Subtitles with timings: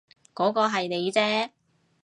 [0.33, 1.51] 嗰個係你啫